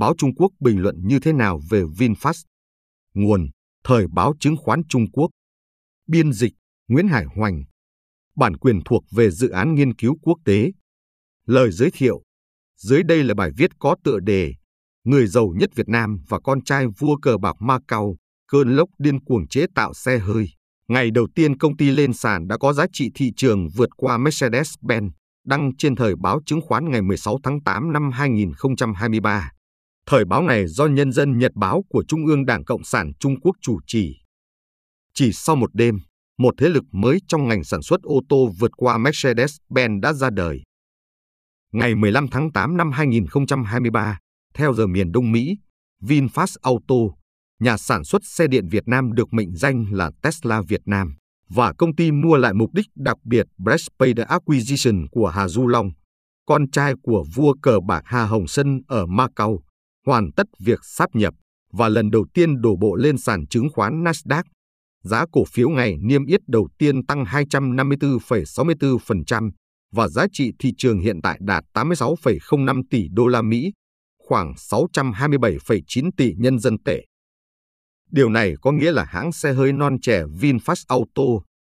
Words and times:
báo 0.00 0.14
Trung 0.18 0.34
Quốc 0.34 0.52
bình 0.60 0.82
luận 0.82 0.96
như 1.04 1.18
thế 1.20 1.32
nào 1.32 1.60
về 1.70 1.82
VinFast? 1.82 2.44
Nguồn, 3.14 3.50
Thời 3.84 4.06
báo 4.14 4.34
chứng 4.40 4.56
khoán 4.56 4.82
Trung 4.88 5.10
Quốc. 5.12 5.30
Biên 6.06 6.32
dịch, 6.32 6.52
Nguyễn 6.88 7.08
Hải 7.08 7.24
Hoành. 7.36 7.62
Bản 8.36 8.56
quyền 8.56 8.80
thuộc 8.84 9.04
về 9.10 9.30
dự 9.30 9.48
án 9.48 9.74
nghiên 9.74 9.94
cứu 9.94 10.16
quốc 10.22 10.38
tế. 10.44 10.72
Lời 11.46 11.70
giới 11.72 11.90
thiệu. 11.90 12.22
Dưới 12.76 13.02
đây 13.02 13.24
là 13.24 13.34
bài 13.34 13.50
viết 13.56 13.70
có 13.78 13.96
tựa 14.04 14.18
đề 14.18 14.54
Người 15.04 15.26
giàu 15.26 15.52
nhất 15.56 15.70
Việt 15.74 15.88
Nam 15.88 16.18
và 16.28 16.40
con 16.40 16.64
trai 16.64 16.86
vua 16.98 17.16
cờ 17.16 17.38
bạc 17.38 17.56
Macau, 17.60 18.16
cơn 18.48 18.76
lốc 18.76 18.88
điên 18.98 19.24
cuồng 19.24 19.48
chế 19.48 19.66
tạo 19.74 19.94
xe 19.94 20.18
hơi. 20.18 20.48
Ngày 20.88 21.10
đầu 21.10 21.28
tiên 21.34 21.58
công 21.58 21.76
ty 21.76 21.90
lên 21.90 22.12
sàn 22.12 22.48
đã 22.48 22.58
có 22.58 22.72
giá 22.72 22.86
trị 22.92 23.10
thị 23.14 23.32
trường 23.36 23.68
vượt 23.76 23.88
qua 23.96 24.18
Mercedes-Benz, 24.18 25.10
đăng 25.46 25.76
trên 25.76 25.96
thời 25.96 26.14
báo 26.16 26.40
chứng 26.46 26.60
khoán 26.60 26.90
ngày 26.90 27.02
16 27.02 27.38
tháng 27.42 27.62
8 27.62 27.92
năm 27.92 28.10
2023. 28.10 29.50
Thời 30.10 30.24
báo 30.24 30.42
này 30.42 30.66
do 30.66 30.86
Nhân 30.86 31.12
dân 31.12 31.38
Nhật 31.38 31.52
báo 31.54 31.84
của 31.88 32.04
Trung 32.08 32.26
ương 32.26 32.46
Đảng 32.46 32.64
Cộng 32.64 32.84
sản 32.84 33.12
Trung 33.20 33.40
Quốc 33.40 33.56
chủ 33.60 33.78
trì. 33.86 34.16
Chỉ 35.14 35.32
sau 35.32 35.56
một 35.56 35.74
đêm, 35.74 35.98
một 36.38 36.54
thế 36.58 36.68
lực 36.68 36.84
mới 36.92 37.18
trong 37.28 37.48
ngành 37.48 37.64
sản 37.64 37.82
xuất 37.82 38.02
ô 38.02 38.20
tô 38.28 38.50
vượt 38.58 38.70
qua 38.76 38.98
Mercedes-Benz 38.98 40.00
đã 40.00 40.12
ra 40.12 40.30
đời. 40.30 40.62
Ngày 41.72 41.94
15 41.94 42.28
tháng 42.28 42.52
8 42.52 42.76
năm 42.76 42.92
2023, 42.92 44.18
theo 44.54 44.74
giờ 44.74 44.86
miền 44.86 45.12
Đông 45.12 45.32
Mỹ, 45.32 45.56
VinFast 46.02 46.56
Auto, 46.62 47.16
nhà 47.60 47.76
sản 47.76 48.04
xuất 48.04 48.24
xe 48.24 48.46
điện 48.46 48.68
Việt 48.68 48.88
Nam 48.88 49.12
được 49.12 49.32
mệnh 49.32 49.56
danh 49.56 49.84
là 49.90 50.10
Tesla 50.22 50.62
Việt 50.68 50.82
Nam, 50.84 51.14
và 51.48 51.72
công 51.78 51.96
ty 51.96 52.12
mua 52.12 52.36
lại 52.36 52.54
mục 52.54 52.74
đích 52.74 52.86
đặc 52.96 53.16
biệt 53.24 53.46
Breastplate 53.58 54.22
Acquisition 54.22 55.06
của 55.10 55.28
Hà 55.28 55.48
Du 55.48 55.66
Long, 55.66 55.90
con 56.46 56.70
trai 56.70 56.94
của 57.02 57.24
vua 57.34 57.54
cờ 57.62 57.80
bạc 57.88 58.02
Hà 58.04 58.24
Hồng 58.24 58.46
Sân 58.46 58.80
ở 58.88 59.06
Macau, 59.06 59.62
hoàn 60.06 60.32
tất 60.36 60.46
việc 60.58 60.78
sáp 60.82 61.14
nhập 61.14 61.34
và 61.72 61.88
lần 61.88 62.10
đầu 62.10 62.26
tiên 62.34 62.60
đổ 62.60 62.76
bộ 62.76 62.94
lên 62.94 63.18
sàn 63.18 63.46
chứng 63.46 63.68
khoán 63.74 64.04
Nasdaq. 64.04 64.42
Giá 65.02 65.24
cổ 65.32 65.44
phiếu 65.44 65.68
ngày 65.68 65.96
niêm 66.00 66.26
yết 66.26 66.40
đầu 66.46 66.68
tiên 66.78 67.06
tăng 67.06 67.24
254,64% 67.24 69.50
và 69.92 70.08
giá 70.08 70.26
trị 70.32 70.52
thị 70.58 70.72
trường 70.78 71.00
hiện 71.00 71.20
tại 71.22 71.38
đạt 71.40 71.64
86,05 71.74 72.82
tỷ 72.90 73.08
đô 73.12 73.26
la 73.26 73.42
Mỹ, 73.42 73.72
khoảng 74.28 74.52
627,9 74.52 76.10
tỷ 76.16 76.34
nhân 76.34 76.58
dân 76.58 76.82
tệ. 76.82 77.04
Điều 78.10 78.28
này 78.28 78.54
có 78.62 78.72
nghĩa 78.72 78.92
là 78.92 79.04
hãng 79.04 79.32
xe 79.32 79.52
hơi 79.52 79.72
non 79.72 79.96
trẻ 80.02 80.24
VinFast 80.24 80.84
Auto 80.88 81.22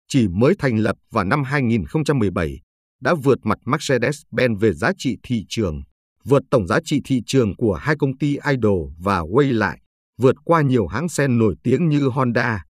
chỉ 0.08 0.28
mới 0.28 0.54
thành 0.58 0.76
lập 0.76 0.96
vào 1.10 1.24
năm 1.24 1.44
2017 1.44 2.60
đã 3.00 3.14
vượt 3.14 3.38
mặt 3.42 3.58
Mercedes-Benz 3.64 4.58
về 4.58 4.72
giá 4.72 4.92
trị 4.98 5.16
thị 5.22 5.44
trường, 5.48 5.82
vượt 6.24 6.42
tổng 6.50 6.66
giá 6.66 6.78
trị 6.84 7.00
thị 7.04 7.20
trường 7.26 7.56
của 7.56 7.74
hai 7.74 7.96
công 7.98 8.18
ty 8.18 8.38
Idol 8.50 8.90
và 8.98 9.20
Way 9.20 9.52
lại, 9.52 9.80
vượt 10.18 10.36
qua 10.44 10.62
nhiều 10.62 10.86
hãng 10.86 11.08
xe 11.08 11.28
nổi 11.28 11.54
tiếng 11.62 11.88
như 11.88 12.08
Honda, 12.08 12.64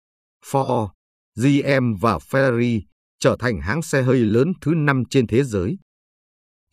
Ford, 0.44 0.88
GM 1.36 1.94
và 2.00 2.18
Ferrari, 2.18 2.80
trở 3.20 3.36
thành 3.38 3.60
hãng 3.60 3.82
xe 3.82 4.02
hơi 4.02 4.20
lớn 4.20 4.52
thứ 4.60 4.74
năm 4.74 5.02
trên 5.10 5.26
thế 5.26 5.44
giới. 5.44 5.78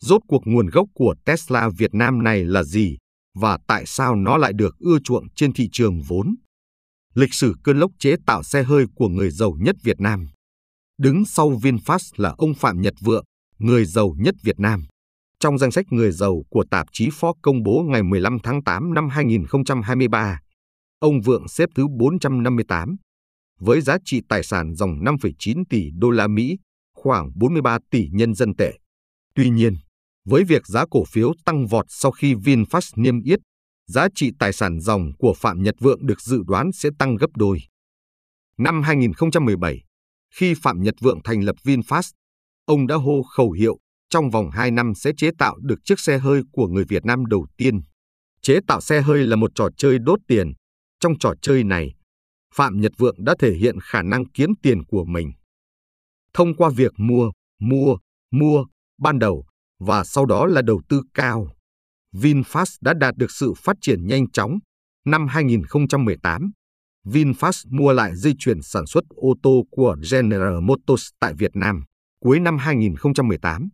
Rốt 0.00 0.20
cuộc 0.28 0.42
nguồn 0.44 0.66
gốc 0.66 0.88
của 0.94 1.14
Tesla 1.24 1.68
Việt 1.78 1.94
Nam 1.94 2.22
này 2.24 2.44
là 2.44 2.62
gì 2.62 2.96
và 3.34 3.58
tại 3.66 3.86
sao 3.86 4.16
nó 4.16 4.36
lại 4.36 4.52
được 4.52 4.78
ưa 4.78 4.98
chuộng 5.04 5.24
trên 5.34 5.52
thị 5.52 5.68
trường 5.72 6.00
vốn? 6.08 6.34
Lịch 7.14 7.34
sử 7.34 7.54
cơn 7.64 7.78
lốc 7.78 7.90
chế 7.98 8.14
tạo 8.26 8.42
xe 8.42 8.62
hơi 8.62 8.84
của 8.94 9.08
người 9.08 9.30
giàu 9.30 9.56
nhất 9.60 9.76
Việt 9.82 10.00
Nam. 10.00 10.26
Đứng 10.98 11.24
sau 11.24 11.50
VinFast 11.50 12.12
là 12.16 12.34
ông 12.38 12.54
Phạm 12.54 12.80
Nhật 12.80 12.94
Vượng, 13.00 13.24
người 13.58 13.84
giàu 13.84 14.14
nhất 14.18 14.34
Việt 14.42 14.60
Nam. 14.60 14.86
Trong 15.40 15.58
danh 15.58 15.70
sách 15.70 15.86
người 15.90 16.12
giàu 16.12 16.42
của 16.50 16.64
tạp 16.70 16.86
chí 16.92 17.08
Forbes 17.08 17.34
công 17.42 17.62
bố 17.62 17.84
ngày 17.88 18.02
15 18.02 18.38
tháng 18.42 18.62
8 18.64 18.94
năm 18.94 19.08
2023, 19.08 20.40
ông 20.98 21.20
Vượng 21.20 21.48
xếp 21.48 21.68
thứ 21.74 21.86
458 21.98 22.96
với 23.60 23.80
giá 23.80 23.96
trị 24.04 24.20
tài 24.28 24.42
sản 24.42 24.74
dòng 24.74 24.90
5,9 24.90 25.64
tỷ 25.70 25.90
đô 25.94 26.10
la 26.10 26.28
Mỹ, 26.28 26.58
khoảng 26.96 27.30
43 27.34 27.78
tỷ 27.90 28.08
nhân 28.12 28.34
dân 28.34 28.54
tệ. 28.58 28.72
Tuy 29.34 29.50
nhiên, 29.50 29.74
với 30.24 30.44
việc 30.44 30.66
giá 30.66 30.84
cổ 30.90 31.04
phiếu 31.04 31.32
tăng 31.44 31.66
vọt 31.66 31.86
sau 31.88 32.12
khi 32.12 32.34
VinFast 32.34 33.02
niêm 33.02 33.22
yết, 33.22 33.38
giá 33.86 34.08
trị 34.14 34.30
tài 34.38 34.52
sản 34.52 34.80
dòng 34.80 35.12
của 35.18 35.34
Phạm 35.36 35.62
Nhật 35.62 35.74
Vượng 35.80 36.06
được 36.06 36.20
dự 36.20 36.42
đoán 36.46 36.70
sẽ 36.72 36.88
tăng 36.98 37.16
gấp 37.16 37.30
đôi. 37.36 37.58
Năm 38.58 38.82
2017, 38.82 39.84
khi 40.34 40.54
Phạm 40.62 40.82
Nhật 40.82 40.94
Vượng 41.00 41.18
thành 41.24 41.40
lập 41.40 41.56
VinFast, 41.64 42.10
ông 42.64 42.86
đã 42.86 42.94
hô 42.94 43.22
khẩu 43.22 43.52
hiệu 43.52 43.78
trong 44.10 44.30
vòng 44.30 44.50
2 44.50 44.70
năm 44.70 44.94
sẽ 44.94 45.12
chế 45.16 45.30
tạo 45.38 45.56
được 45.62 45.76
chiếc 45.84 46.00
xe 46.00 46.18
hơi 46.18 46.42
của 46.52 46.66
người 46.66 46.84
Việt 46.88 47.04
Nam 47.04 47.26
đầu 47.26 47.46
tiên. 47.56 47.80
Chế 48.42 48.58
tạo 48.66 48.80
xe 48.80 49.00
hơi 49.00 49.26
là 49.26 49.36
một 49.36 49.50
trò 49.54 49.68
chơi 49.76 49.98
đốt 49.98 50.18
tiền. 50.28 50.52
Trong 51.00 51.18
trò 51.18 51.34
chơi 51.42 51.64
này, 51.64 51.94
Phạm 52.54 52.80
Nhật 52.80 52.92
Vượng 52.98 53.24
đã 53.24 53.34
thể 53.38 53.52
hiện 53.52 53.76
khả 53.82 54.02
năng 54.02 54.24
kiếm 54.34 54.50
tiền 54.62 54.84
của 54.84 55.04
mình. 55.04 55.32
Thông 56.34 56.56
qua 56.56 56.70
việc 56.76 56.92
mua, 56.96 57.30
mua, 57.60 57.96
mua, 58.30 58.64
ban 58.98 59.18
đầu 59.18 59.44
và 59.78 60.04
sau 60.04 60.26
đó 60.26 60.46
là 60.46 60.62
đầu 60.62 60.82
tư 60.88 61.02
cao, 61.14 61.56
VinFast 62.14 62.76
đã 62.80 62.94
đạt 62.94 63.16
được 63.16 63.30
sự 63.30 63.54
phát 63.56 63.76
triển 63.80 64.06
nhanh 64.06 64.30
chóng. 64.30 64.58
Năm 65.04 65.26
2018, 65.26 66.50
VinFast 67.06 67.64
mua 67.70 67.92
lại 67.92 68.16
dây 68.16 68.34
chuyền 68.38 68.62
sản 68.62 68.86
xuất 68.86 69.04
ô 69.08 69.34
tô 69.42 69.64
của 69.70 69.96
General 70.12 70.60
Motors 70.62 71.08
tại 71.20 71.34
Việt 71.34 71.50
Nam. 71.54 71.84
Cuối 72.20 72.40
năm 72.40 72.58
2018, 72.58 73.68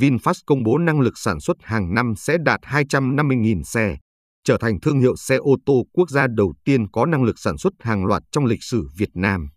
VinFast 0.00 0.40
công 0.46 0.62
bố 0.62 0.78
năng 0.78 1.00
lực 1.00 1.18
sản 1.18 1.40
xuất 1.40 1.56
hàng 1.60 1.94
năm 1.94 2.14
sẽ 2.16 2.38
đạt 2.38 2.60
250.000 2.60 3.62
xe, 3.62 3.96
trở 4.44 4.56
thành 4.60 4.80
thương 4.80 5.00
hiệu 5.00 5.16
xe 5.16 5.36
ô 5.36 5.56
tô 5.66 5.84
quốc 5.92 6.10
gia 6.10 6.26
đầu 6.26 6.54
tiên 6.64 6.90
có 6.90 7.06
năng 7.06 7.22
lực 7.22 7.38
sản 7.38 7.58
xuất 7.58 7.72
hàng 7.80 8.04
loạt 8.04 8.22
trong 8.30 8.44
lịch 8.44 8.62
sử 8.62 8.88
Việt 8.96 9.10
Nam. 9.14 9.48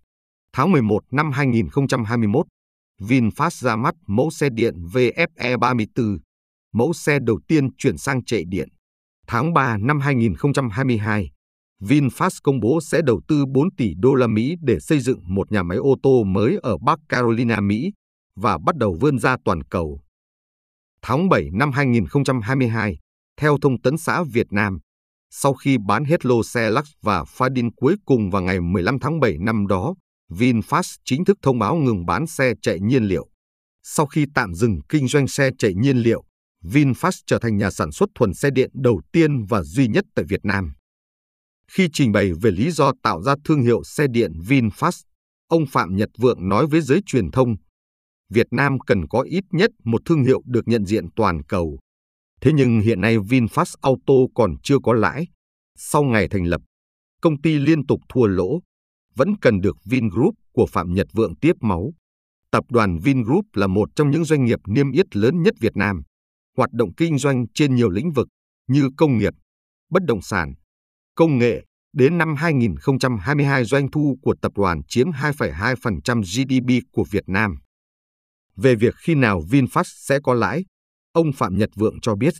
Tháng 0.53 0.71
11 0.71 0.99
năm 1.11 1.31
2021, 1.31 2.45
VinFast 3.01 3.65
ra 3.65 3.75
mắt 3.75 3.95
mẫu 4.07 4.29
xe 4.29 4.49
điện 4.49 4.73
VFE 4.93 5.57
34, 5.57 6.17
mẫu 6.73 6.93
xe 6.93 7.19
đầu 7.21 7.39
tiên 7.47 7.75
chuyển 7.77 7.97
sang 7.97 8.25
chạy 8.25 8.43
điện. 8.47 8.69
Tháng 9.27 9.53
3 9.53 9.77
năm 9.77 9.99
2022, 9.99 11.31
VinFast 11.81 12.39
công 12.43 12.59
bố 12.59 12.79
sẽ 12.81 13.01
đầu 13.01 13.21
tư 13.27 13.45
4 13.45 13.75
tỷ 13.77 13.93
đô 13.97 14.15
la 14.15 14.27
Mỹ 14.27 14.55
để 14.61 14.79
xây 14.79 14.99
dựng 14.99 15.19
một 15.35 15.51
nhà 15.51 15.63
máy 15.63 15.77
ô 15.77 15.95
tô 16.03 16.23
mới 16.23 16.59
ở 16.61 16.77
Bắc 16.77 16.99
Carolina, 17.09 17.61
Mỹ 17.61 17.91
và 18.35 18.57
bắt 18.65 18.75
đầu 18.75 18.97
vươn 19.01 19.19
ra 19.19 19.37
toàn 19.45 19.63
cầu. 19.63 20.01
Tháng 21.01 21.29
7 21.29 21.49
năm 21.53 21.71
2022, 21.71 22.97
theo 23.37 23.57
thông 23.61 23.81
tấn 23.81 23.97
xã 23.97 24.23
Việt 24.23 24.47
Nam, 24.51 24.79
sau 25.31 25.53
khi 25.53 25.77
bán 25.87 26.05
hết 26.05 26.25
lô 26.25 26.43
xe 26.43 26.69
Lux 26.69 26.89
và 27.01 27.23
Fadin 27.23 27.69
cuối 27.75 27.95
cùng 28.05 28.29
vào 28.29 28.41
ngày 28.41 28.59
15 28.59 28.99
tháng 28.99 29.19
7 29.19 29.37
năm 29.39 29.67
đó, 29.67 29.95
VinFast 30.31 30.97
chính 31.05 31.25
thức 31.25 31.37
thông 31.41 31.59
báo 31.59 31.75
ngừng 31.75 32.05
bán 32.05 32.27
xe 32.27 32.53
chạy 32.61 32.79
nhiên 32.79 33.03
liệu. 33.03 33.27
Sau 33.83 34.05
khi 34.05 34.25
tạm 34.35 34.53
dừng 34.53 34.79
kinh 34.89 35.07
doanh 35.07 35.27
xe 35.27 35.49
chạy 35.57 35.73
nhiên 35.73 35.97
liệu, 35.97 36.23
VinFast 36.63 37.21
trở 37.25 37.39
thành 37.39 37.57
nhà 37.57 37.71
sản 37.71 37.91
xuất 37.91 38.09
thuần 38.15 38.33
xe 38.33 38.49
điện 38.49 38.69
đầu 38.73 39.01
tiên 39.11 39.45
và 39.45 39.63
duy 39.63 39.87
nhất 39.87 40.05
tại 40.15 40.25
Việt 40.29 40.45
Nam. 40.45 40.73
Khi 41.71 41.87
trình 41.93 42.11
bày 42.11 42.31
về 42.41 42.51
lý 42.51 42.71
do 42.71 42.91
tạo 43.03 43.21
ra 43.21 43.35
thương 43.45 43.61
hiệu 43.61 43.83
xe 43.83 44.07
điện 44.07 44.31
VinFast, 44.47 45.01
ông 45.47 45.65
Phạm 45.65 45.95
Nhật 45.95 46.09
Vượng 46.17 46.49
nói 46.49 46.67
với 46.67 46.81
giới 46.81 47.01
truyền 47.05 47.31
thông, 47.31 47.55
Việt 48.29 48.47
Nam 48.51 48.79
cần 48.79 49.07
có 49.07 49.21
ít 49.21 49.43
nhất 49.51 49.71
một 49.83 50.01
thương 50.05 50.23
hiệu 50.23 50.41
được 50.45 50.67
nhận 50.67 50.85
diện 50.85 51.05
toàn 51.15 51.43
cầu. 51.43 51.79
Thế 52.41 52.51
nhưng 52.53 52.79
hiện 52.79 53.01
nay 53.01 53.17
VinFast 53.17 53.75
Auto 53.81 54.13
còn 54.35 54.55
chưa 54.63 54.79
có 54.83 54.93
lãi. 54.93 55.27
Sau 55.77 56.03
ngày 56.03 56.27
thành 56.27 56.45
lập, 56.45 56.61
công 57.21 57.41
ty 57.41 57.59
liên 57.59 57.85
tục 57.85 57.99
thua 58.09 58.25
lỗ, 58.25 58.59
vẫn 59.15 59.35
cần 59.41 59.61
được 59.61 59.77
Vingroup 59.85 60.35
của 60.53 60.65
Phạm 60.65 60.93
Nhật 60.93 61.07
Vượng 61.13 61.35
tiếp 61.35 61.53
máu. 61.61 61.93
Tập 62.51 62.63
đoàn 62.69 62.97
Vingroup 62.97 63.45
là 63.53 63.67
một 63.67 63.89
trong 63.95 64.11
những 64.11 64.25
doanh 64.25 64.45
nghiệp 64.45 64.59
niêm 64.67 64.91
yết 64.91 65.15
lớn 65.15 65.43
nhất 65.43 65.53
Việt 65.59 65.77
Nam, 65.77 66.01
hoạt 66.57 66.71
động 66.71 66.93
kinh 66.97 67.17
doanh 67.17 67.45
trên 67.53 67.75
nhiều 67.75 67.89
lĩnh 67.89 68.11
vực 68.11 68.27
như 68.67 68.89
công 68.97 69.17
nghiệp, 69.17 69.33
bất 69.89 70.05
động 70.05 70.21
sản, 70.21 70.53
công 71.15 71.37
nghệ. 71.37 71.65
Đến 71.93 72.17
năm 72.17 72.35
2022 72.35 73.65
doanh 73.65 73.91
thu 73.91 74.17
của 74.21 74.35
tập 74.41 74.51
đoàn 74.55 74.81
chiếm 74.87 75.11
2,2% 75.11 76.21
GDP 76.21 76.91
của 76.91 77.03
Việt 77.11 77.23
Nam. 77.27 77.55
Về 78.61 78.75
việc 78.75 78.95
khi 78.97 79.15
nào 79.15 79.41
VinFast 79.49 79.83
sẽ 80.07 80.19
có 80.23 80.33
lãi, 80.33 80.65
ông 81.13 81.31
Phạm 81.33 81.57
Nhật 81.57 81.69
Vượng 81.75 81.99
cho 82.01 82.15
biết, 82.15 82.33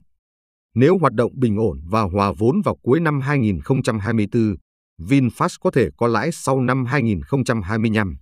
nếu 0.75 0.97
hoạt 0.97 1.13
động 1.13 1.31
bình 1.35 1.57
ổn 1.57 1.79
và 1.89 2.01
hòa 2.01 2.33
vốn 2.37 2.61
vào 2.65 2.77
cuối 2.81 2.99
năm 2.99 3.21
2024, 3.21 4.55
VinFast 5.01 5.57
có 5.61 5.71
thể 5.71 5.89
có 5.97 6.07
lãi 6.07 6.29
sau 6.31 6.61
năm 6.61 6.85
2025. 6.85 8.17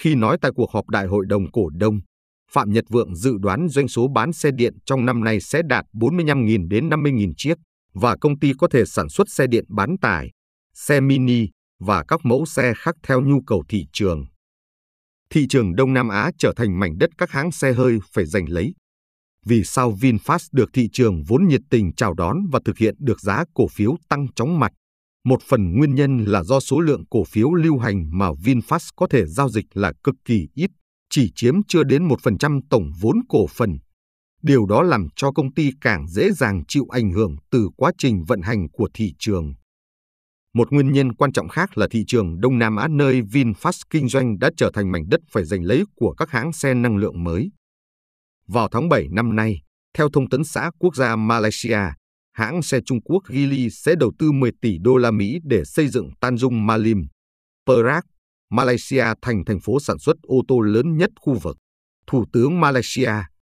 Khi 0.00 0.14
nói 0.14 0.38
tại 0.40 0.50
cuộc 0.54 0.70
họp 0.70 0.88
đại 0.88 1.06
hội 1.06 1.24
đồng 1.28 1.50
cổ 1.52 1.68
đông, 1.70 2.00
Phạm 2.52 2.72
Nhật 2.72 2.84
Vượng 2.88 3.16
dự 3.16 3.32
đoán 3.38 3.68
doanh 3.68 3.88
số 3.88 4.08
bán 4.08 4.32
xe 4.32 4.50
điện 4.50 4.74
trong 4.84 5.06
năm 5.06 5.24
nay 5.24 5.40
sẽ 5.40 5.62
đạt 5.68 5.84
45.000 5.92 6.68
đến 6.68 6.88
50.000 6.88 7.32
chiếc 7.36 7.54
và 7.94 8.16
công 8.20 8.38
ty 8.38 8.52
có 8.58 8.68
thể 8.68 8.84
sản 8.86 9.08
xuất 9.08 9.28
xe 9.30 9.46
điện 9.46 9.64
bán 9.68 9.96
tải, 10.00 10.30
xe 10.74 11.00
mini 11.00 11.48
và 11.80 12.04
các 12.08 12.20
mẫu 12.24 12.46
xe 12.46 12.72
khác 12.76 12.94
theo 13.02 13.20
nhu 13.20 13.40
cầu 13.46 13.62
thị 13.68 13.86
trường. 13.92 14.26
Thị 15.32 15.46
trường 15.48 15.76
Đông 15.76 15.92
Nam 15.92 16.08
Á 16.08 16.30
trở 16.38 16.52
thành 16.56 16.80
mảnh 16.80 16.98
đất 16.98 17.10
các 17.18 17.30
hãng 17.30 17.52
xe 17.52 17.72
hơi 17.72 17.98
phải 18.12 18.26
giành 18.26 18.48
lấy. 18.48 18.74
vì 19.46 19.64
sao 19.64 19.92
VinFast 19.92 20.48
được 20.52 20.70
thị 20.72 20.88
trường 20.92 21.22
vốn 21.22 21.48
nhiệt 21.48 21.60
tình 21.70 21.92
chào 21.92 22.14
đón 22.14 22.36
và 22.50 22.60
thực 22.64 22.78
hiện 22.78 22.94
được 22.98 23.20
giá 23.20 23.44
cổ 23.54 23.68
phiếu 23.68 23.96
tăng 24.08 24.26
chóng 24.34 24.58
mặt. 24.58 24.72
Một 25.24 25.42
phần 25.42 25.78
nguyên 25.78 25.94
nhân 25.94 26.24
là 26.24 26.42
do 26.42 26.60
số 26.60 26.80
lượng 26.80 27.04
cổ 27.10 27.24
phiếu 27.24 27.54
lưu 27.54 27.78
hành 27.78 28.18
mà 28.18 28.30
VinFast 28.30 28.90
có 28.96 29.06
thể 29.10 29.26
giao 29.26 29.48
dịch 29.48 29.66
là 29.74 29.92
cực 30.04 30.14
kỳ 30.24 30.48
ít, 30.54 30.70
chỉ 31.10 31.32
chiếm 31.34 31.54
chưa 31.68 31.82
đến 31.82 32.08
1% 32.08 32.60
tổng 32.70 32.90
vốn 33.00 33.16
cổ 33.28 33.46
phần. 33.46 33.78
Điều 34.42 34.66
đó 34.66 34.82
làm 34.82 35.06
cho 35.16 35.32
công 35.32 35.54
ty 35.54 35.70
càng 35.80 36.08
dễ 36.08 36.32
dàng 36.32 36.62
chịu 36.68 36.86
ảnh 36.88 37.12
hưởng 37.12 37.36
từ 37.50 37.68
quá 37.76 37.92
trình 37.98 38.24
vận 38.24 38.42
hành 38.42 38.68
của 38.68 38.88
thị 38.94 39.14
trường. 39.18 39.54
Một 40.54 40.72
nguyên 40.72 40.92
nhân 40.92 41.14
quan 41.14 41.32
trọng 41.32 41.48
khác 41.48 41.78
là 41.78 41.86
thị 41.90 42.04
trường 42.06 42.40
Đông 42.40 42.58
Nam 42.58 42.76
Á 42.76 42.88
nơi 42.88 43.22
VinFast 43.22 43.82
kinh 43.90 44.08
doanh 44.08 44.38
đã 44.38 44.50
trở 44.56 44.70
thành 44.74 44.92
mảnh 44.92 45.08
đất 45.08 45.20
phải 45.30 45.44
giành 45.44 45.64
lấy 45.64 45.84
của 45.96 46.14
các 46.14 46.30
hãng 46.30 46.52
xe 46.52 46.74
năng 46.74 46.96
lượng 46.96 47.24
mới. 47.24 47.50
Vào 48.46 48.68
tháng 48.68 48.88
7 48.88 49.08
năm 49.10 49.36
nay, 49.36 49.62
theo 49.98 50.08
thông 50.12 50.28
tấn 50.28 50.44
xã 50.44 50.70
quốc 50.78 50.96
gia 50.96 51.16
Malaysia, 51.16 51.78
hãng 52.32 52.62
xe 52.62 52.80
Trung 52.86 53.00
Quốc 53.00 53.22
Geely 53.28 53.70
sẽ 53.70 53.94
đầu 53.94 54.12
tư 54.18 54.32
10 54.32 54.50
tỷ 54.60 54.78
đô 54.78 54.96
la 54.96 55.10
Mỹ 55.10 55.38
để 55.44 55.64
xây 55.64 55.88
dựng 55.88 56.10
Tanjung 56.20 56.60
Malim, 56.60 57.06
Perak, 57.66 58.04
Malaysia 58.50 59.04
thành 59.22 59.44
thành 59.44 59.60
phố 59.60 59.80
sản 59.80 59.98
xuất 59.98 60.16
ô 60.22 60.42
tô 60.48 60.60
lớn 60.60 60.96
nhất 60.96 61.10
khu 61.20 61.34
vực. 61.34 61.56
Thủ 62.06 62.24
tướng 62.32 62.60
Malaysia, 62.60 63.12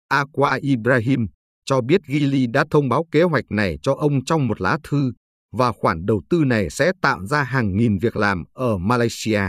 Aqua 0.08 0.60
Ibrahim, 0.62 1.28
cho 1.66 1.82
biết 1.82 2.02
Geely 2.08 2.48
đã 2.48 2.66
thông 2.72 2.90
báo 2.90 3.06
kế 3.12 3.24
hoạch 3.24 3.46
này 3.50 3.78
cho 3.82 3.94
ông 3.94 4.26
trong 4.26 4.48
một 4.48 4.62
lá 4.62 4.78
thư 4.84 5.12
và 5.58 5.72
khoản 5.72 6.06
đầu 6.06 6.22
tư 6.30 6.44
này 6.46 6.70
sẽ 6.70 6.92
tạo 7.02 7.26
ra 7.26 7.44
hàng 7.44 7.78
nghìn 7.78 7.98
việc 7.98 8.16
làm 8.16 8.44
ở 8.54 8.78
Malaysia. 8.78 9.42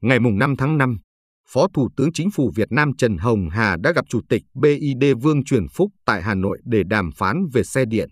Ngày 0.00 0.18
5 0.18 0.56
tháng 0.56 0.78
5, 0.78 0.98
Phó 1.48 1.68
Thủ 1.74 1.88
tướng 1.96 2.12
Chính 2.12 2.30
phủ 2.30 2.52
Việt 2.54 2.72
Nam 2.72 2.90
Trần 2.98 3.18
Hồng 3.18 3.48
Hà 3.50 3.76
đã 3.76 3.92
gặp 3.92 4.04
Chủ 4.08 4.20
tịch 4.28 4.42
BID 4.54 5.04
Vương 5.20 5.44
Truyền 5.44 5.68
Phúc 5.68 5.90
tại 6.04 6.22
Hà 6.22 6.34
Nội 6.34 6.58
để 6.64 6.82
đàm 6.82 7.10
phán 7.12 7.46
về 7.52 7.62
xe 7.62 7.84
điện. 7.84 8.08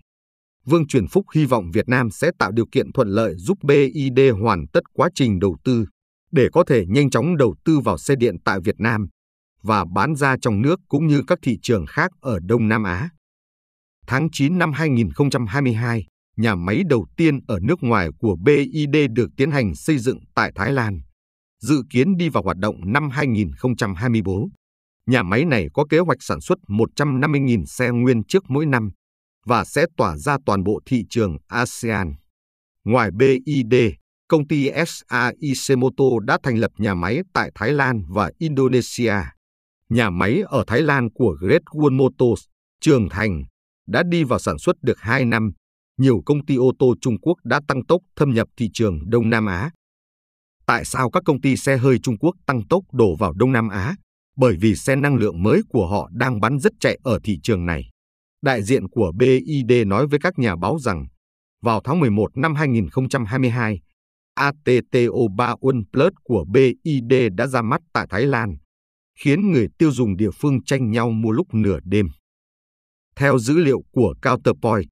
Vương 0.65 0.87
Truyền 0.87 1.07
Phúc 1.07 1.25
hy 1.35 1.45
vọng 1.45 1.71
Việt 1.73 1.89
Nam 1.89 2.11
sẽ 2.11 2.31
tạo 2.39 2.51
điều 2.51 2.65
kiện 2.71 2.91
thuận 2.91 3.07
lợi 3.07 3.35
giúp 3.35 3.57
BID 3.63 4.19
hoàn 4.41 4.65
tất 4.73 4.83
quá 4.93 5.09
trình 5.15 5.39
đầu 5.39 5.57
tư 5.63 5.85
để 6.31 6.47
có 6.53 6.63
thể 6.67 6.85
nhanh 6.87 7.09
chóng 7.09 7.37
đầu 7.37 7.55
tư 7.65 7.79
vào 7.79 7.97
xe 7.97 8.15
điện 8.15 8.35
tại 8.45 8.59
Việt 8.63 8.75
Nam 8.79 9.07
và 9.63 9.85
bán 9.95 10.15
ra 10.15 10.35
trong 10.41 10.61
nước 10.61 10.79
cũng 10.87 11.07
như 11.07 11.23
các 11.27 11.39
thị 11.41 11.57
trường 11.61 11.85
khác 11.85 12.11
ở 12.21 12.39
Đông 12.45 12.67
Nam 12.67 12.83
Á. 12.83 13.09
Tháng 14.07 14.27
9 14.31 14.57
năm 14.57 14.71
2022, 14.71 16.05
nhà 16.37 16.55
máy 16.55 16.83
đầu 16.89 17.05
tiên 17.17 17.39
ở 17.47 17.59
nước 17.61 17.79
ngoài 17.81 18.09
của 18.19 18.35
BID 18.43 18.95
được 19.13 19.29
tiến 19.37 19.51
hành 19.51 19.75
xây 19.75 19.97
dựng 19.97 20.19
tại 20.35 20.51
Thái 20.55 20.71
Lan 20.71 21.01
dự 21.63 21.83
kiến 21.89 22.17
đi 22.17 22.29
vào 22.29 22.43
hoạt 22.43 22.57
động 22.57 22.75
năm 22.85 23.09
2024. 23.09 24.49
Nhà 25.07 25.23
máy 25.23 25.45
này 25.45 25.67
có 25.73 25.85
kế 25.89 25.99
hoạch 25.99 26.17
sản 26.23 26.41
xuất 26.41 26.57
150.000 26.67 27.65
xe 27.65 27.89
nguyên 27.89 28.23
chiếc 28.23 28.43
mỗi 28.47 28.65
năm 28.65 28.91
và 29.45 29.65
sẽ 29.65 29.85
tỏa 29.97 30.17
ra 30.17 30.37
toàn 30.45 30.63
bộ 30.63 30.79
thị 30.85 31.05
trường 31.09 31.37
ASEAN. 31.47 32.13
Ngoài 32.83 33.09
BID, 33.11 33.75
công 34.27 34.47
ty 34.47 34.69
SAIC 34.85 35.77
Moto 35.77 36.05
đã 36.25 36.37
thành 36.43 36.57
lập 36.57 36.71
nhà 36.77 36.95
máy 36.95 37.21
tại 37.33 37.51
Thái 37.55 37.71
Lan 37.71 38.03
và 38.09 38.31
Indonesia. 38.37 39.15
Nhà 39.89 40.09
máy 40.09 40.43
ở 40.45 40.63
Thái 40.67 40.81
Lan 40.81 41.09
của 41.13 41.37
Great 41.41 41.61
Wall 41.61 41.97
Motors, 41.97 42.43
Trường 42.81 43.09
Thành, 43.09 43.43
đã 43.87 44.03
đi 44.09 44.23
vào 44.23 44.39
sản 44.39 44.57
xuất 44.57 44.75
được 44.81 44.99
2 44.99 45.25
năm. 45.25 45.51
Nhiều 45.97 46.21
công 46.25 46.45
ty 46.45 46.55
ô 46.55 46.71
tô 46.79 46.95
Trung 47.01 47.19
Quốc 47.21 47.35
đã 47.43 47.61
tăng 47.67 47.85
tốc 47.85 48.01
thâm 48.15 48.33
nhập 48.33 48.47
thị 48.57 48.69
trường 48.73 49.09
Đông 49.09 49.29
Nam 49.29 49.45
Á 49.45 49.71
Tại 50.65 50.85
sao 50.85 51.09
các 51.09 51.23
công 51.25 51.41
ty 51.41 51.57
xe 51.57 51.77
hơi 51.77 51.99
Trung 51.99 52.17
Quốc 52.17 52.35
tăng 52.45 52.67
tốc 52.67 52.83
đổ 52.91 53.15
vào 53.15 53.33
Đông 53.33 53.51
Nam 53.51 53.69
Á? 53.69 53.95
Bởi 54.37 54.55
vì 54.61 54.75
xe 54.75 54.95
năng 54.95 55.15
lượng 55.15 55.43
mới 55.43 55.61
của 55.69 55.87
họ 55.87 56.09
đang 56.11 56.39
bán 56.39 56.59
rất 56.59 56.73
chạy 56.79 56.99
ở 57.03 57.19
thị 57.23 57.39
trường 57.43 57.65
này. 57.65 57.89
Đại 58.41 58.63
diện 58.63 58.89
của 58.89 59.11
BID 59.15 59.87
nói 59.87 60.07
với 60.07 60.19
các 60.19 60.39
nhà 60.39 60.55
báo 60.55 60.79
rằng, 60.79 61.05
vào 61.61 61.81
tháng 61.83 61.99
11 61.99 62.37
năm 62.37 62.55
2022, 62.55 63.79
ATTO3 64.39 65.55
OnePlus 65.61 66.13
của 66.23 66.45
BID 66.53 67.13
đã 67.35 67.47
ra 67.47 67.61
mắt 67.61 67.81
tại 67.93 68.07
Thái 68.09 68.25
Lan, 68.25 68.57
khiến 69.19 69.51
người 69.51 69.67
tiêu 69.77 69.91
dùng 69.91 70.17
địa 70.17 70.31
phương 70.31 70.63
tranh 70.63 70.91
nhau 70.91 71.09
mua 71.09 71.31
lúc 71.31 71.47
nửa 71.53 71.79
đêm. 71.83 72.07
Theo 73.15 73.39
dữ 73.39 73.57
liệu 73.57 73.81
của 73.91 74.15
Counterpoint, 74.21 74.85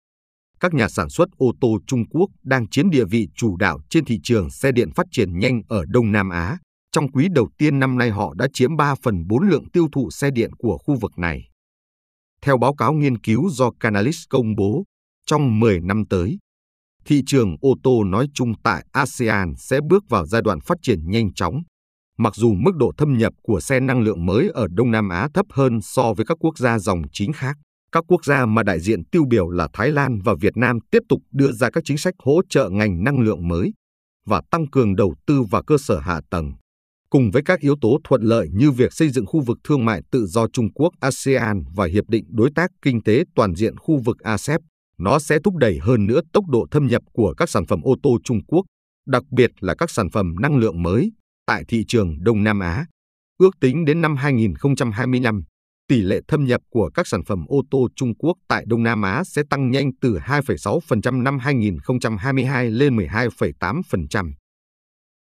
các 0.62 0.74
nhà 0.74 0.88
sản 0.88 1.10
xuất 1.10 1.30
ô 1.38 1.52
tô 1.62 1.78
Trung 1.88 2.04
Quốc 2.10 2.30
đang 2.44 2.70
chiếm 2.70 2.90
địa 2.90 3.06
vị 3.06 3.28
chủ 3.36 3.58
đạo 3.58 3.80
trên 3.90 4.06
thị 4.06 4.20
trường 4.24 4.50
xe 4.50 4.72
điện 4.72 4.90
phát 4.96 5.08
triển 5.12 5.40
nhanh 5.40 5.62
ở 5.68 5.86
Đông 5.88 6.12
Nam 6.12 6.30
Á. 6.30 6.58
Trong 6.92 7.12
quý 7.12 7.28
đầu 7.32 7.50
tiên 7.58 7.80
năm 7.80 7.98
nay 7.98 8.10
họ 8.10 8.34
đã 8.34 8.48
chiếm 8.54 8.78
3 8.78 8.96
phần 9.04 9.28
4 9.28 9.50
lượng 9.50 9.70
tiêu 9.74 9.88
thụ 9.92 10.10
xe 10.12 10.32
điện 10.32 10.52
của 10.58 10.78
khu 10.78 10.98
vực 11.02 11.12
này. 11.18 11.42
Theo 12.42 12.58
báo 12.58 12.76
cáo 12.76 12.94
nghiên 12.94 13.18
cứu 13.18 13.50
do 13.50 13.72
Canalys 13.80 14.24
công 14.30 14.56
bố, 14.56 14.84
trong 15.26 15.60
10 15.60 15.80
năm 15.82 16.04
tới, 16.10 16.38
thị 17.06 17.22
trường 17.26 17.56
ô 17.62 17.76
tô 17.84 18.04
nói 18.04 18.28
chung 18.34 18.54
tại 18.64 18.86
ASEAN 18.92 19.54
sẽ 19.58 19.80
bước 19.90 20.04
vào 20.10 20.26
giai 20.26 20.42
đoạn 20.42 20.60
phát 20.60 20.78
triển 20.82 21.00
nhanh 21.12 21.34
chóng. 21.34 21.62
Mặc 22.18 22.36
dù 22.36 22.54
mức 22.54 22.76
độ 22.76 22.92
thâm 22.98 23.18
nhập 23.18 23.34
của 23.44 23.60
xe 23.60 23.80
năng 23.80 24.02
lượng 24.02 24.26
mới 24.26 24.50
ở 24.54 24.68
Đông 24.72 24.92
Nam 24.92 25.10
Á 25.10 25.28
thấp 25.34 25.46
hơn 25.50 25.82
so 25.82 26.14
với 26.14 26.26
các 26.26 26.38
quốc 26.40 26.58
gia 26.58 26.80
dòng 26.80 27.02
chính 27.12 27.34
khác. 27.34 27.58
Các 27.92 28.04
quốc 28.08 28.26
gia 28.26 28.46
mà 28.46 28.64
đại 28.64 28.80
diện 28.80 29.04
tiêu 29.06 29.26
biểu 29.30 29.50
là 29.50 29.68
Thái 29.74 29.92
Lan 29.92 30.20
và 30.24 30.34
Việt 30.42 30.58
Nam 30.58 30.80
tiếp 30.92 31.00
tục 31.10 31.22
đưa 31.32 31.52
ra 31.52 31.70
các 31.70 31.84
chính 31.86 31.98
sách 31.98 32.14
hỗ 32.20 32.42
trợ 32.50 32.70
ngành 32.70 33.04
năng 33.04 33.20
lượng 33.20 33.48
mới 33.48 33.74
và 34.26 34.42
tăng 34.52 34.68
cường 34.68 34.96
đầu 34.96 35.16
tư 35.26 35.42
vào 35.42 35.64
cơ 35.64 35.78
sở 35.78 36.00
hạ 36.00 36.22
tầng. 36.30 36.52
Cùng 37.10 37.32
với 37.32 37.42
các 37.46 37.60
yếu 37.60 37.76
tố 37.82 37.98
thuận 38.04 38.22
lợi 38.22 38.50
như 38.54 38.72
việc 38.72 38.94
xây 38.94 39.10
dựng 39.10 39.26
khu 39.26 39.42
vực 39.42 39.58
thương 39.64 39.86
mại 39.86 40.02
tự 40.12 40.26
do 40.26 40.48
Trung 40.48 40.74
Quốc 40.74 40.94
ASEAN 41.00 41.64
và 41.76 41.86
Hiệp 41.86 42.10
định 42.10 42.26
Đối 42.30 42.52
tác 42.56 42.72
Kinh 42.82 43.04
tế 43.04 43.24
Toàn 43.36 43.56
diện 43.56 43.78
khu 43.78 43.98
vực 44.06 44.20
ASEP, 44.20 44.62
nó 44.98 45.20
sẽ 45.20 45.40
thúc 45.44 45.56
đẩy 45.56 45.80
hơn 45.82 46.06
nữa 46.06 46.20
tốc 46.34 46.48
độ 46.48 46.68
thâm 46.72 46.88
nhập 46.88 47.02
của 47.14 47.34
các 47.38 47.50
sản 47.50 47.66
phẩm 47.66 47.82
ô 47.84 47.96
tô 48.04 48.18
Trung 48.24 48.40
Quốc, 48.48 48.66
đặc 49.08 49.24
biệt 49.32 49.52
là 49.60 49.76
các 49.78 49.90
sản 49.90 50.10
phẩm 50.10 50.36
năng 50.40 50.58
lượng 50.58 50.84
mới, 50.84 51.12
tại 51.46 51.64
thị 51.68 51.86
trường 51.88 52.24
Đông 52.24 52.44
Nam 52.44 52.60
Á. 52.60 52.86
Ước 53.38 53.60
tính 53.60 53.86
đến 53.86 54.02
năm 54.02 54.16
2025, 54.16 55.44
tỷ 55.92 56.02
lệ 56.02 56.20
thâm 56.28 56.46
nhập 56.46 56.62
của 56.70 56.90
các 56.94 57.08
sản 57.08 57.24
phẩm 57.24 57.46
ô 57.48 57.62
tô 57.72 57.88
Trung 57.96 58.16
Quốc 58.16 58.38
tại 58.48 58.64
Đông 58.68 58.84
Nam 58.84 59.02
Á 59.02 59.24
sẽ 59.24 59.42
tăng 59.50 59.72
nhanh 59.72 59.92
từ 60.02 60.18
2,6% 60.18 61.24
năm 61.24 61.40
2022 61.40 62.72
lên 62.72 62.98
12,8%. 62.98 64.32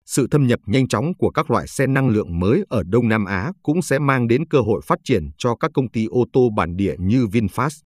Sự 0.06 0.26
thâm 0.30 0.46
nhập 0.46 0.60
nhanh 0.66 0.88
chóng 0.88 1.12
của 1.18 1.30
các 1.30 1.50
loại 1.50 1.66
xe 1.66 1.86
năng 1.86 2.08
lượng 2.08 2.38
mới 2.38 2.64
ở 2.68 2.82
Đông 2.86 3.08
Nam 3.08 3.24
Á 3.24 3.52
cũng 3.62 3.82
sẽ 3.82 3.98
mang 3.98 4.28
đến 4.28 4.46
cơ 4.46 4.60
hội 4.60 4.80
phát 4.84 4.98
triển 5.04 5.30
cho 5.38 5.56
các 5.56 5.70
công 5.74 5.90
ty 5.90 6.06
ô 6.06 6.24
tô 6.32 6.48
bản 6.56 6.76
địa 6.76 6.94
như 6.98 7.26
VinFast. 7.26 7.82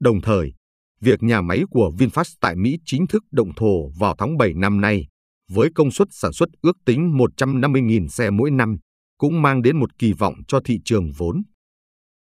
Đồng 0.00 0.20
thời, 0.20 0.52
việc 1.00 1.22
nhà 1.22 1.40
máy 1.40 1.62
của 1.70 1.92
VinFast 1.98 2.34
tại 2.40 2.56
Mỹ 2.56 2.78
chính 2.84 3.06
thức 3.06 3.22
động 3.30 3.50
thổ 3.56 3.88
vào 3.98 4.14
tháng 4.18 4.36
7 4.36 4.52
năm 4.54 4.80
nay, 4.80 5.06
với 5.50 5.68
công 5.74 5.90
suất 5.90 6.08
sản 6.10 6.32
xuất 6.32 6.48
ước 6.62 6.76
tính 6.86 7.16
150.000 7.38 8.08
xe 8.08 8.30
mỗi 8.30 8.50
năm, 8.50 8.76
cũng 9.18 9.42
mang 9.42 9.62
đến 9.62 9.76
một 9.80 9.98
kỳ 9.98 10.12
vọng 10.12 10.34
cho 10.48 10.60
thị 10.64 10.78
trường 10.84 11.12
vốn. 11.16 11.42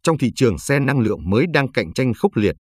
Trong 0.02 0.18
thị 0.18 0.30
trường 0.34 0.58
xe 0.58 0.78
năng 0.80 1.00
lượng 1.00 1.30
mới 1.30 1.46
đang 1.52 1.72
cạnh 1.72 1.92
tranh 1.92 2.14
khốc 2.14 2.36
liệt, 2.36 2.56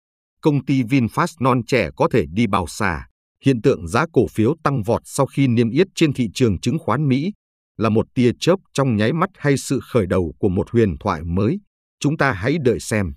công 0.41 0.65
ty 0.65 0.83
VinFast 0.83 1.35
non 1.39 1.65
trẻ 1.67 1.89
có 1.95 2.07
thể 2.11 2.25
đi 2.33 2.47
bao 2.47 2.67
xa. 2.67 3.07
Hiện 3.45 3.61
tượng 3.61 3.87
giá 3.87 4.05
cổ 4.13 4.27
phiếu 4.27 4.55
tăng 4.63 4.83
vọt 4.83 5.01
sau 5.05 5.25
khi 5.25 5.47
niêm 5.47 5.69
yết 5.69 5.87
trên 5.95 6.13
thị 6.13 6.27
trường 6.33 6.59
chứng 6.59 6.79
khoán 6.79 7.07
Mỹ 7.07 7.31
là 7.77 7.89
một 7.89 8.05
tia 8.15 8.31
chớp 8.39 8.55
trong 8.73 8.95
nháy 8.95 9.13
mắt 9.13 9.29
hay 9.37 9.57
sự 9.57 9.79
khởi 9.83 10.05
đầu 10.07 10.33
của 10.39 10.49
một 10.49 10.69
huyền 10.71 10.95
thoại 10.99 11.21
mới. 11.23 11.59
Chúng 11.99 12.17
ta 12.17 12.31
hãy 12.31 12.57
đợi 12.61 12.79
xem. 12.79 13.13